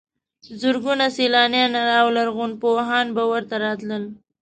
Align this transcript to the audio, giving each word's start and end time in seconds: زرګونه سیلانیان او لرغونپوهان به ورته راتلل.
زرګونه 0.61 1.05
سیلانیان 1.17 1.73
او 1.99 2.07
لرغونپوهان 2.17 3.07
به 3.15 3.23
ورته 3.31 3.55
راتلل. 3.63 4.03